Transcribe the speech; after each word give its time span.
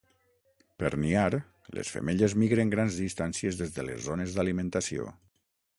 Per 0.83 0.89
niar 1.03 1.25
les 1.79 1.91
femelles 1.97 2.35
migren 2.45 2.73
grans 2.75 2.99
distàncies 3.05 3.61
des 3.61 3.77
de 3.79 3.87
les 3.91 4.03
zones 4.09 4.39
d'alimentació. 4.39 5.07